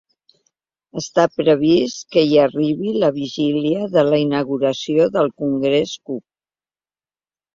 [0.99, 6.25] Està previst que hi arribi la vigília de la inauguració del Congrés Cook.